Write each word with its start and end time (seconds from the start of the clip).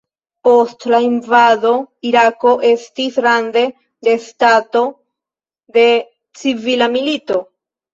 Post 0.47 0.85
la 0.93 1.01
invado, 1.07 1.73
Irako 2.13 2.55
estis 2.71 3.21
rande 3.29 3.65
de 4.09 4.19
stato 4.27 4.85
de 5.81 5.89
civila 6.45 6.95
milito. 7.01 7.45